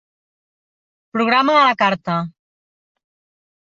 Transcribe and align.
Programa 1.19 1.59
a 1.59 1.63
la 1.69 1.79
carta. 1.85 2.19